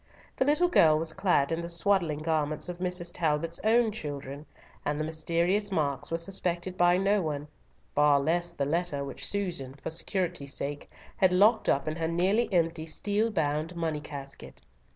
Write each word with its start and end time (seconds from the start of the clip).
The 0.37 0.45
little 0.45 0.67
girl 0.67 0.97
was 0.97 1.13
clad 1.13 1.51
in 1.51 1.61
the 1.61 1.69
swaddling 1.69 2.23
garments 2.23 2.67
of 2.69 2.79
Mrs. 2.79 3.11
Talbot's 3.13 3.59
own 3.63 3.91
children, 3.91 4.47
and 4.83 4.99
the 4.99 5.03
mysterious 5.03 5.71
marks 5.71 6.09
were 6.09 6.17
suspected 6.17 6.75
by 6.75 6.97
no 6.97 7.21
one, 7.21 7.47
far 7.93 8.19
less 8.19 8.51
the 8.51 8.65
letter 8.65 9.03
which 9.03 9.27
Susan, 9.27 9.75
for 9.75 9.91
security's 9.91 10.55
sake, 10.55 10.89
had 11.17 11.31
locked 11.31 11.69
up 11.69 11.87
in 11.87 11.97
her 11.97 12.07
nearly 12.07 12.51
empty, 12.51 12.87
steel 12.87 13.29
bound, 13.29 13.75
money 13.75 14.01
casket. 14.01 14.63